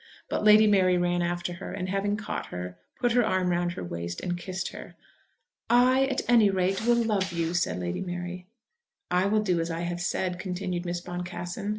But 0.29 0.43
Lady 0.43 0.65
Mary 0.65 0.97
ran 0.97 1.21
after 1.21 1.53
her, 1.53 1.71
and 1.71 1.87
having 1.87 2.17
caught 2.17 2.47
her, 2.47 2.79
put 2.99 3.11
her 3.11 3.23
arm 3.23 3.51
round 3.51 3.73
her 3.73 3.83
waist 3.83 4.19
and 4.19 4.35
kissed 4.35 4.69
her. 4.69 4.95
"I 5.69 6.07
at 6.07 6.21
any 6.27 6.49
rate 6.49 6.87
will 6.87 6.95
love 6.95 7.31
you," 7.31 7.53
said 7.53 7.77
Lady 7.79 8.01
Mary. 8.01 8.47
"I 9.11 9.27
will 9.27 9.43
do 9.43 9.59
as 9.59 9.69
I 9.69 9.81
have 9.81 10.01
said," 10.01 10.39
continued 10.39 10.87
Miss 10.87 11.01
Boncassen. 11.01 11.69